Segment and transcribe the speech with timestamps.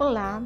[0.00, 0.42] Olá,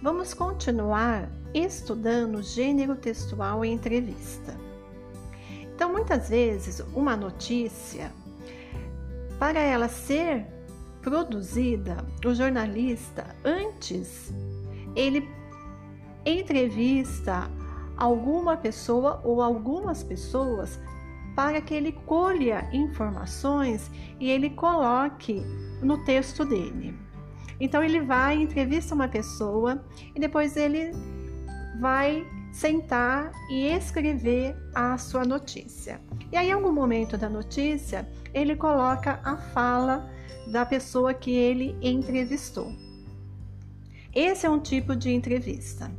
[0.00, 4.56] vamos continuar estudando gênero textual em entrevista.
[5.74, 8.12] Então, muitas vezes, uma notícia,
[9.36, 10.46] para ela ser
[11.02, 14.32] produzida, o jornalista, antes,
[14.94, 15.28] ele
[16.24, 17.50] entrevista
[17.96, 20.78] alguma pessoa ou algumas pessoas
[21.34, 23.90] para que ele colha informações
[24.20, 25.42] e ele coloque
[25.82, 27.07] no texto dele.
[27.60, 30.92] Então ele vai, entrevista uma pessoa e depois ele
[31.80, 36.00] vai sentar e escrever a sua notícia.
[36.32, 40.10] E aí, em algum momento da notícia, ele coloca a fala
[40.50, 42.72] da pessoa que ele entrevistou.
[44.14, 45.90] Esse é um tipo de entrevista.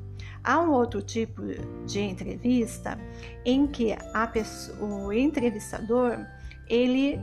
[0.44, 1.44] Há um outro tipo
[1.86, 2.98] de entrevista
[3.46, 3.96] em que
[4.34, 6.26] pessoa, o entrevistador
[6.68, 7.20] ele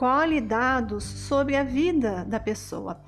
[0.00, 3.02] colhe dados sobre a vida da pessoa.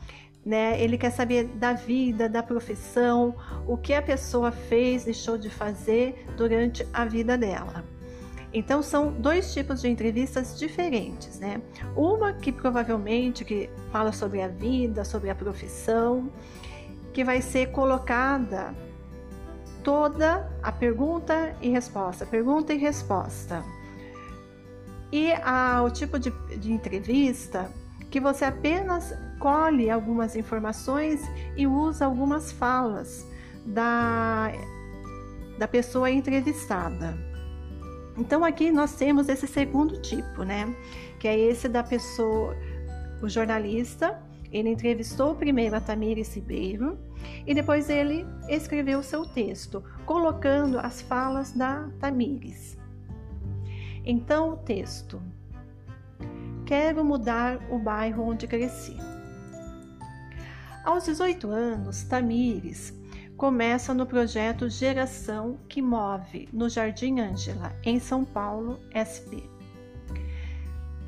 [0.45, 0.79] Né?
[0.79, 3.35] Ele quer saber da vida, da profissão,
[3.67, 7.83] o que a pessoa fez, deixou de fazer durante a vida dela.
[8.53, 11.63] Então são dois tipos de entrevistas diferentes, né?
[11.97, 16.31] Uma que provavelmente que fala sobre a vida, sobre a profissão,
[17.15, 18.75] que vai ser colocada
[19.83, 23.65] toda a pergunta e resposta, pergunta e resposta.
[25.13, 25.31] E
[25.85, 27.71] o tipo de, de entrevista
[28.11, 31.21] que você apenas colhe algumas informações
[31.57, 33.27] e usa algumas falas
[33.67, 34.53] da,
[35.59, 37.17] da pessoa entrevistada.
[38.17, 40.75] Então aqui nós temos esse segundo tipo, né?
[41.19, 42.57] Que é esse da pessoa,
[43.23, 46.99] o jornalista, ele entrevistou primeiro a Tamires Ribeiro
[47.47, 52.82] e depois ele escreveu seu texto, colocando as falas da Tamires.
[54.05, 55.23] Então, o texto:
[56.67, 58.97] Quero mudar o bairro onde cresci.
[60.85, 62.93] Aos 18 anos, Tamires
[63.37, 69.43] começa no projeto Geração que Move, no Jardim Ângela, em São Paulo, SP.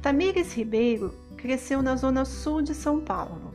[0.03, 3.55] Tamires Ribeiro cresceu na zona sul de São Paulo.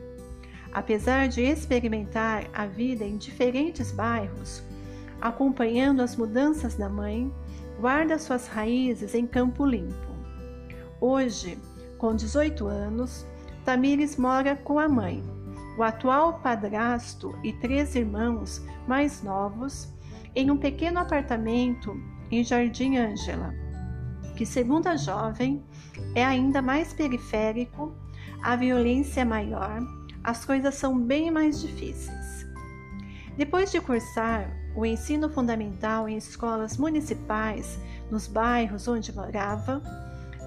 [0.72, 4.62] Apesar de experimentar a vida em diferentes bairros,
[5.20, 7.32] acompanhando as mudanças da mãe,
[7.80, 10.10] guarda suas raízes em Campo Limpo.
[11.00, 11.58] Hoje,
[11.96, 13.26] com 18 anos,
[13.64, 15.24] Tamires mora com a mãe,
[15.78, 19.88] o atual padrasto e três irmãos mais novos
[20.36, 21.98] em um pequeno apartamento
[22.30, 23.54] em Jardim Ângela,
[24.36, 25.64] que, segundo a jovem,
[26.14, 27.94] é ainda mais periférico,
[28.42, 29.80] a violência é maior,
[30.22, 32.46] as coisas são bem mais difíceis.
[33.38, 37.78] Depois de cursar o ensino fundamental em escolas municipais
[38.10, 39.82] nos bairros onde morava,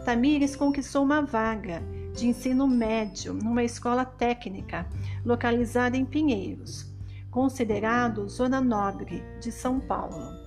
[0.05, 1.81] Tamires conquistou uma vaga
[2.13, 4.85] de ensino médio numa escola técnica
[5.25, 6.93] localizada em Pinheiros,
[7.31, 10.43] considerado zona nobre de São Paulo.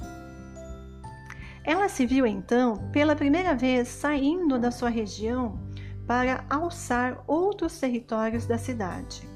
[1.64, 5.58] Ela se viu então pela primeira vez saindo da sua região
[6.06, 9.35] para alçar outros territórios da cidade.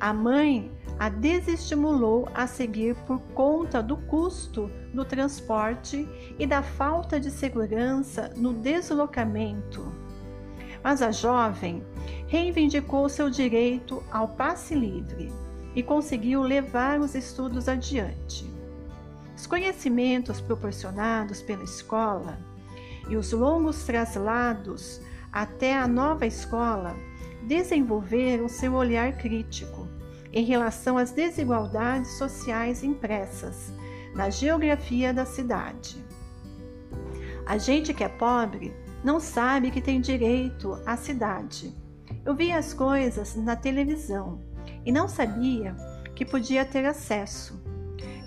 [0.00, 7.20] A mãe a desestimulou a seguir por conta do custo do transporte e da falta
[7.20, 9.92] de segurança no deslocamento.
[10.82, 11.82] Mas a jovem
[12.26, 15.30] reivindicou seu direito ao passe livre
[15.74, 18.50] e conseguiu levar os estudos adiante.
[19.36, 22.38] Os conhecimentos proporcionados pela escola
[23.06, 25.00] e os longos traslados
[25.30, 26.96] até a nova escola
[27.42, 29.79] desenvolveram seu olhar crítico
[30.32, 33.72] em relação às desigualdades sociais impressas
[34.14, 36.04] na geografia da cidade.
[37.46, 41.74] A gente que é pobre não sabe que tem direito à cidade.
[42.24, 44.40] Eu via as coisas na televisão
[44.84, 45.74] e não sabia
[46.14, 47.60] que podia ter acesso.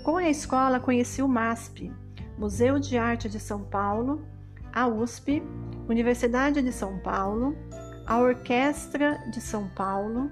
[0.02, 1.92] Com a escola conheci o MASP,
[2.36, 4.26] Museu de Arte de São Paulo,
[4.72, 5.42] a USP,
[5.88, 7.56] Universidade de São Paulo,
[8.04, 10.30] a Orquestra de São Paulo,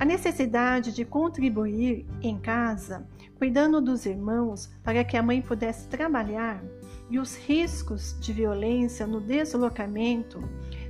[0.00, 3.06] a necessidade de contribuir em casa,
[3.36, 6.64] cuidando dos irmãos para que a mãe pudesse trabalhar
[7.10, 10.40] e os riscos de violência no deslocamento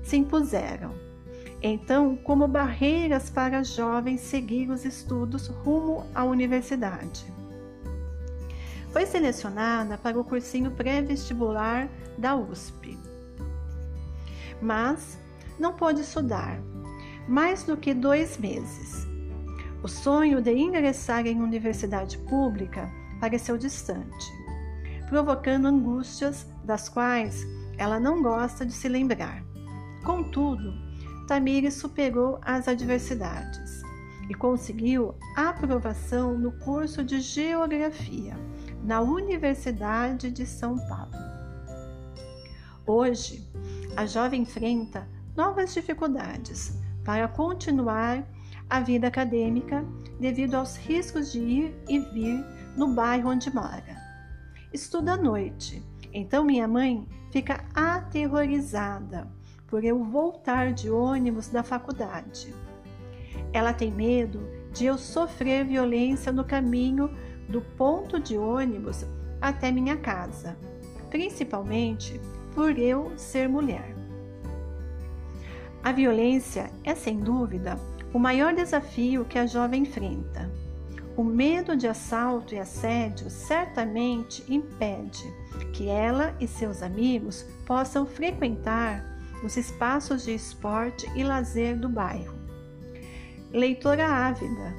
[0.04, 0.94] se impuseram.
[1.60, 7.24] Então, como barreiras para jovens seguir os estudos rumo à universidade.
[8.92, 12.96] Foi selecionada para o cursinho pré-vestibular da USP.
[14.62, 15.18] Mas
[15.58, 16.60] não pôde estudar
[17.30, 19.06] mais do que dois meses.
[19.84, 22.90] O sonho de ingressar em universidade pública
[23.20, 24.26] pareceu distante,
[25.08, 27.46] provocando angústias das quais
[27.78, 29.44] ela não gosta de se lembrar.
[30.04, 30.74] Contudo,
[31.28, 33.80] Tamires superou as adversidades
[34.28, 38.36] e conseguiu aprovação no curso de Geografia
[38.82, 41.12] na Universidade de São Paulo.
[42.84, 43.48] Hoje,
[43.96, 46.79] a jovem enfrenta novas dificuldades
[47.10, 48.24] para continuar
[48.68, 49.84] a vida acadêmica
[50.20, 52.44] devido aos riscos de ir e vir
[52.76, 53.96] no bairro onde mora.
[54.72, 59.26] Estuda à noite, então minha mãe fica aterrorizada
[59.66, 62.54] por eu voltar de ônibus da faculdade.
[63.52, 67.10] Ela tem medo de eu sofrer violência no caminho
[67.48, 69.04] do ponto de ônibus
[69.40, 70.56] até minha casa,
[71.10, 72.20] principalmente
[72.54, 73.99] por eu ser mulher.
[75.82, 77.78] A violência é, sem dúvida,
[78.12, 80.50] o maior desafio que a jovem enfrenta.
[81.16, 85.22] O medo de assalto e assédio certamente impede
[85.72, 89.04] que ela e seus amigos possam frequentar
[89.42, 92.38] os espaços de esporte e lazer do bairro.
[93.50, 94.74] Leitora ávida.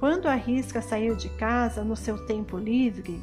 [0.00, 3.22] Quando arrisca sair de casa no seu tempo livre,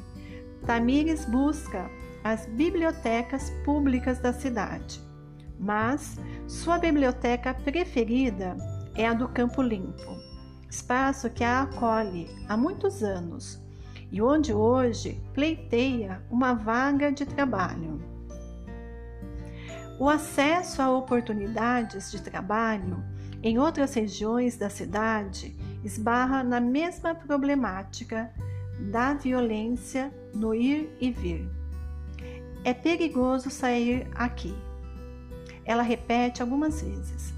[0.66, 1.90] Tamires busca
[2.24, 5.02] as bibliotecas públicas da cidade.
[5.60, 6.18] Mas
[6.48, 8.58] sua biblioteca preferida
[8.96, 10.18] é a do Campo Limpo,
[10.70, 13.62] espaço que a acolhe há muitos anos
[14.12, 18.00] e onde hoje pleiteia uma vaga de trabalho.
[20.00, 23.04] O acesso a oportunidades de trabalho
[23.42, 28.32] em outras regiões da cidade esbarra na mesma problemática
[28.92, 31.50] da violência no ir e vir.
[32.64, 34.56] É perigoso sair aqui.
[35.66, 37.34] Ela repete algumas vezes.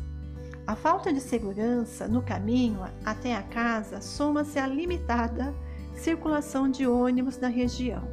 [0.67, 5.53] A falta de segurança no caminho até a casa soma-se à limitada
[5.95, 8.03] circulação de ônibus na região.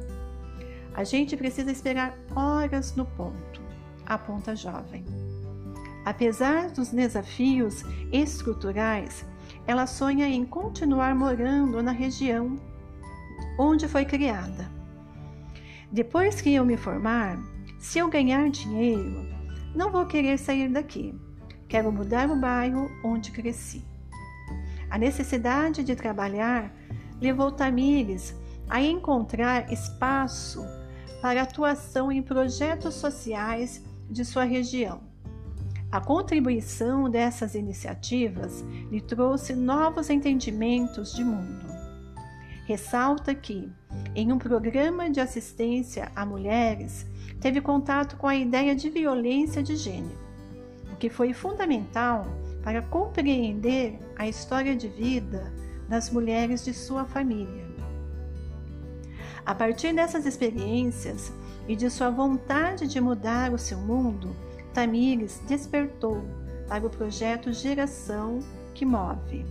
[0.93, 3.61] A gente precisa esperar horas no ponto,
[4.05, 5.03] aponta a jovem.
[6.05, 9.25] Apesar dos desafios estruturais,
[9.65, 12.59] ela sonha em continuar morando na região
[13.57, 14.69] onde foi criada.
[15.91, 17.39] Depois que eu me formar,
[17.79, 19.32] se eu ganhar dinheiro,
[19.75, 21.13] não vou querer sair daqui.
[21.67, 23.83] Quero mudar o bairro onde cresci.
[24.89, 26.71] A necessidade de trabalhar
[27.19, 28.35] levou Tamires
[28.69, 30.63] a encontrar espaço
[31.21, 35.01] para atuação em projetos sociais de sua região.
[35.91, 41.65] A contribuição dessas iniciativas lhe trouxe novos entendimentos de mundo.
[42.65, 43.71] Ressalta que,
[44.15, 47.05] em um programa de assistência a mulheres,
[47.43, 50.17] teve contato com a ideia de violência de gênero,
[50.93, 52.25] o que foi fundamental
[52.63, 55.51] para compreender a história de vida
[55.89, 57.65] das mulheres de sua família.
[59.45, 61.33] A partir dessas experiências
[61.67, 64.33] e de sua vontade de mudar o seu mundo,
[64.73, 66.23] Tamires despertou
[66.69, 68.39] para o projeto Geração
[68.73, 69.45] que Move,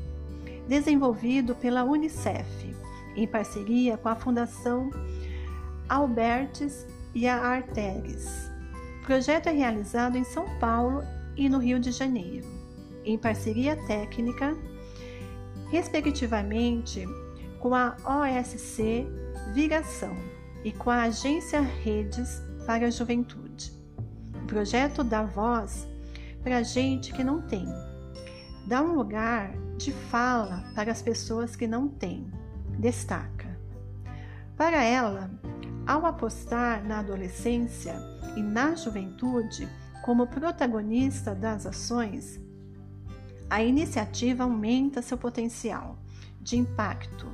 [0.67, 2.75] desenvolvido pela Unicef,
[3.15, 4.89] em parceria com a Fundação
[5.91, 8.51] Albertes e a Arteres.
[9.03, 11.03] O projeto é realizado em São Paulo
[11.37, 12.47] e no Rio de Janeiro,
[13.05, 14.57] em parceria técnica,
[15.71, 17.07] respectivamente,
[17.59, 19.07] com a OSC
[19.55, 20.17] Viração
[20.65, 23.73] e com a Agência Redes para a Juventude.
[24.43, 25.89] O projeto dá voz
[26.43, 27.67] para gente que não tem,
[28.67, 32.31] dá um lugar de fala para as pessoas que não têm
[32.79, 33.59] destaca.
[34.57, 35.31] Para ela,
[35.87, 37.95] ao apostar na adolescência
[38.37, 39.69] e na juventude
[40.03, 42.41] como protagonista das ações,
[43.49, 45.99] a iniciativa aumenta seu potencial
[46.41, 47.27] de impacto.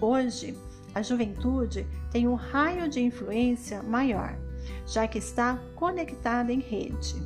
[0.00, 0.56] Hoje,
[0.94, 4.38] a juventude tem um raio de influência maior,
[4.86, 7.16] já que está conectada em rede.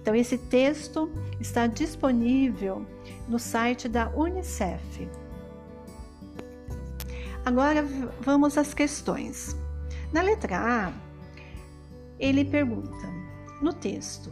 [0.00, 1.10] Então, esse texto
[1.40, 2.86] está disponível
[3.28, 5.08] no site da Unicef.
[7.44, 7.84] Agora
[8.20, 9.56] vamos às questões.
[10.12, 10.92] Na letra A,
[12.18, 13.08] ele pergunta
[13.60, 14.30] no texto: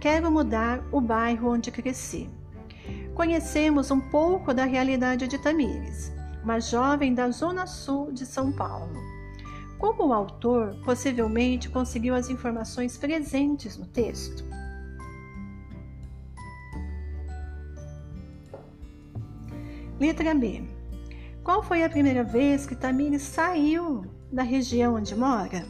[0.00, 2.28] Quero mudar o bairro onde cresci.
[3.14, 8.98] Conhecemos um pouco da realidade de Tamires, uma jovem da zona sul de São Paulo.
[9.78, 14.44] Como o autor possivelmente conseguiu as informações presentes no texto?
[20.00, 20.79] Letra B.
[21.42, 25.64] Qual foi a primeira vez que Tamires saiu da região onde mora?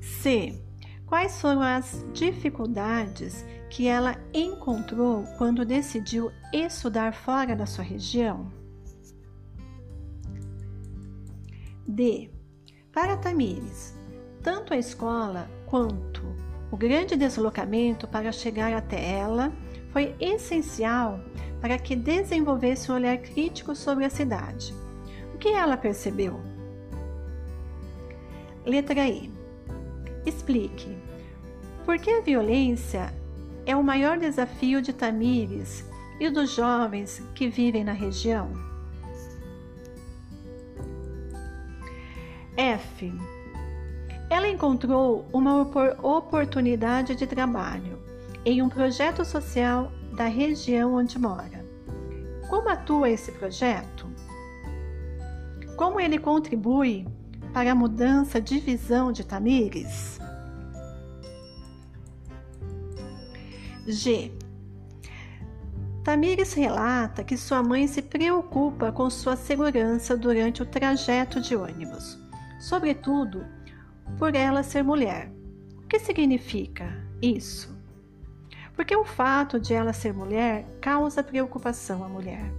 [0.00, 0.58] C.
[1.06, 8.50] Quais foram as dificuldades que ela encontrou quando decidiu estudar fora da sua região?
[11.86, 12.30] D.
[12.90, 13.94] Para Tamires,
[14.42, 16.22] tanto a escola quanto
[16.70, 19.52] o grande deslocamento para chegar até ela
[19.92, 21.20] foi essencial
[21.62, 24.74] para que desenvolvesse um olhar crítico sobre a cidade.
[25.32, 26.40] O que ela percebeu?
[28.66, 29.30] Letra I.
[30.26, 30.98] Explique.
[31.84, 33.14] Por que a violência
[33.64, 35.88] é o maior desafio de Tamires
[36.18, 38.50] e dos jovens que vivem na região?
[42.56, 43.12] F.
[44.28, 45.62] Ela encontrou uma
[46.02, 48.02] oportunidade de trabalho
[48.44, 49.92] em um projeto social
[50.22, 51.66] da região onde mora.
[52.48, 54.08] Como atua esse projeto?
[55.76, 57.04] Como ele contribui
[57.52, 60.20] para a mudança de visão de Tamires?
[63.84, 64.32] G.
[66.04, 72.16] Tamires relata que sua mãe se preocupa com sua segurança durante o trajeto de ônibus,
[72.60, 73.44] sobretudo
[74.20, 75.32] por ela ser mulher.
[75.82, 77.81] O que significa isso?
[78.82, 82.52] Porque o fato de ela ser mulher causa preocupação à mulher.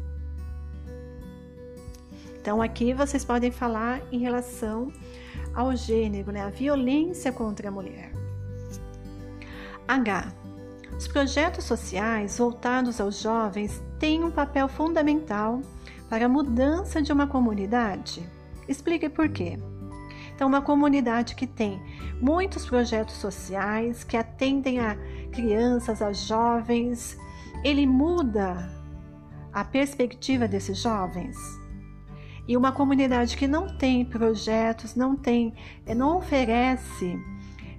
[2.40, 4.90] Então, aqui vocês podem falar em relação
[5.54, 6.40] ao gênero, né?
[6.40, 8.14] a violência contra a mulher.
[9.86, 10.32] H.
[10.98, 15.60] Os projetos sociais voltados aos jovens têm um papel fundamental
[16.10, 18.26] para a mudança de uma comunidade.
[18.66, 19.60] Explique por quê.
[20.34, 21.82] Então, uma comunidade que tem
[22.22, 24.96] muitos projetos sociais que atendem a
[25.34, 27.18] crianças, a jovens,
[27.64, 28.72] ele muda
[29.52, 31.36] a perspectiva desses jovens.
[32.48, 35.54] E uma comunidade que não tem projetos, não tem,
[35.86, 37.18] eh, não oferece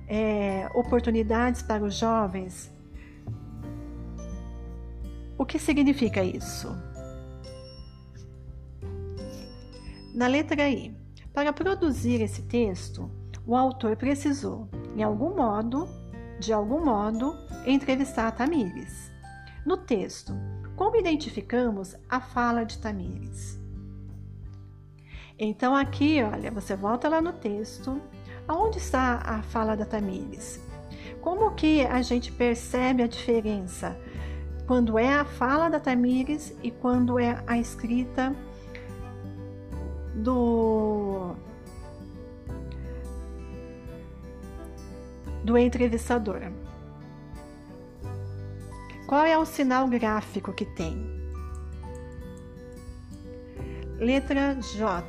[0.08, 2.72] é, oportunidades para os jovens.
[5.36, 6.68] O que significa isso?
[10.14, 10.96] Na letra I,
[11.32, 13.10] para produzir esse texto,
[13.46, 15.88] o autor precisou, em algum modo,
[16.38, 17.36] de algum modo,
[17.66, 19.12] entrevistar Tamires.
[19.64, 20.34] No texto,
[20.76, 23.58] como identificamos a fala de Tamires?
[25.38, 28.00] Então aqui, olha, você volta lá no texto,
[28.46, 30.60] aonde está a fala da Tamires?
[31.20, 33.96] Como que a gente percebe a diferença
[34.66, 38.34] quando é a fala da Tamires e quando é a escrita
[40.14, 41.34] do
[45.44, 46.40] do entrevistador.
[49.06, 51.06] Qual é o sinal gráfico que tem?
[53.98, 55.04] Letra J.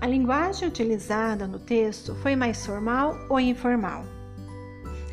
[0.00, 4.04] A linguagem utilizada no texto foi mais formal ou informal?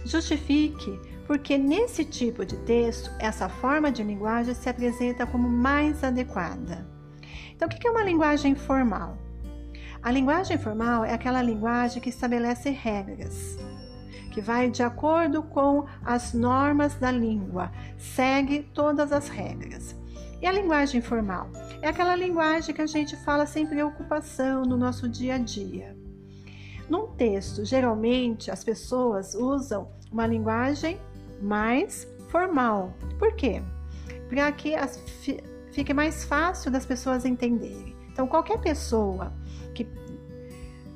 [0.06, 6.88] Justifique porque nesse tipo de texto essa forma de linguagem se apresenta como mais adequada.
[7.52, 9.18] Então, o que é uma linguagem formal?
[10.06, 13.58] A linguagem formal é aquela linguagem que estabelece regras,
[14.32, 19.96] que vai de acordo com as normas da língua, segue todas as regras.
[20.40, 21.50] E a linguagem informal
[21.82, 25.98] é aquela linguagem que a gente fala sem preocupação no nosso dia a dia.
[26.88, 31.02] Num texto, geralmente as pessoas usam uma linguagem
[31.42, 32.94] mais formal.
[33.18, 33.60] Por quê?
[34.30, 35.04] Para que as,
[35.72, 37.96] fique mais fácil das pessoas entenderem.
[38.16, 39.34] Então, qualquer pessoa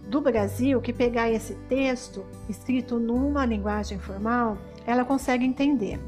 [0.10, 6.00] do Brasil que pegar esse texto escrito numa linguagem formal, ela consegue entender.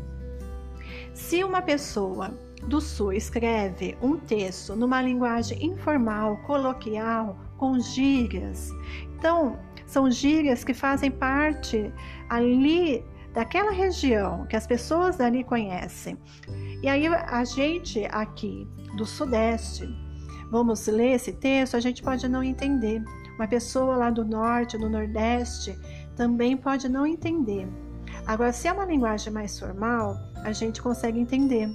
[1.13, 2.33] Se uma pessoa
[2.67, 8.69] do Sul escreve um texto numa linguagem informal, coloquial, com gírias,
[9.15, 11.93] então são gírias que fazem parte
[12.27, 16.17] ali daquela região que as pessoas dali conhecem.
[16.81, 18.67] E aí a gente aqui
[18.97, 19.87] do Sudeste,
[20.49, 23.03] vamos ler esse texto, a gente pode não entender.
[23.41, 25.75] Uma pessoa lá do Norte, do Nordeste,
[26.15, 27.67] também pode não entender.
[28.27, 31.67] Agora, se é uma linguagem mais formal, a gente consegue entender.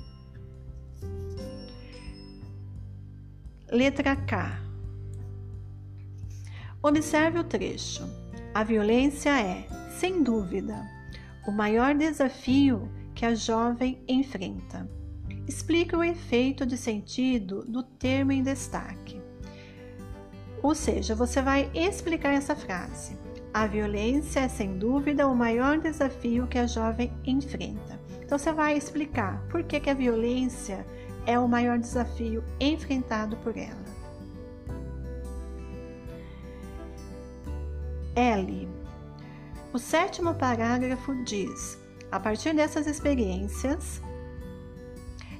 [3.69, 4.61] Letra K.
[6.81, 8.05] Observe o trecho.
[8.55, 10.89] A violência é, sem dúvida,
[11.49, 14.89] o maior desafio que a jovem enfrenta
[15.49, 19.26] explica o efeito de sentido do termo em destaque.
[20.67, 23.17] Ou seja, você vai explicar essa frase.
[23.55, 28.01] A violência é sem dúvida o maior desafio que a jovem enfrenta.
[28.21, 30.85] Então você vai explicar por que, que a violência
[31.25, 33.85] é o maior desafio enfrentado por ela.
[38.17, 38.69] L.
[39.73, 41.79] O sétimo parágrafo diz:
[42.11, 44.03] a partir dessas experiências,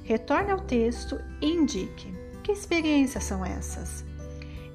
[0.05, 4.05] Retorne ao texto e indique que experiências são essas,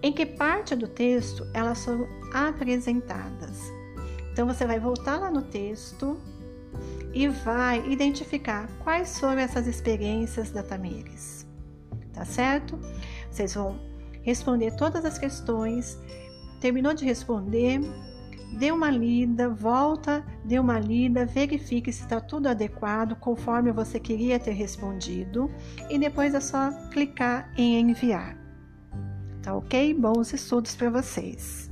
[0.03, 3.73] em que parte do texto elas foram apresentadas.
[4.33, 6.19] Então você vai voltar lá no texto
[7.13, 11.47] e vai identificar quais foram essas experiências da Tamires.
[12.13, 12.79] Tá certo?
[13.31, 13.79] Vocês vão
[14.23, 15.99] responder todas as questões.
[16.61, 17.81] Terminou de responder,
[18.59, 24.39] dê uma lida, volta, dê uma lida, verifique se está tudo adequado conforme você queria
[24.39, 25.51] ter respondido
[25.91, 28.42] e depois é só clicar em enviar.
[29.43, 29.95] Tá ok?
[29.95, 31.72] Bons estudos para vocês.